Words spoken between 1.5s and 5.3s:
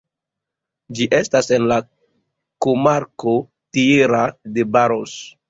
en la komarko Tierra de Barros.